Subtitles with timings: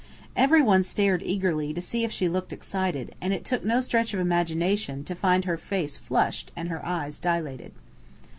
[0.35, 4.19] Everyone stared eagerly to see if she looked excited, and it took no stretch of
[4.19, 7.71] imagination to find her face flushed and her eyes dilated.